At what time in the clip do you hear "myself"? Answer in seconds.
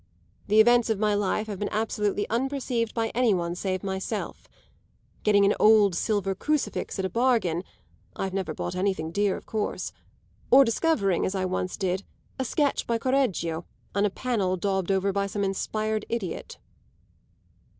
3.83-4.49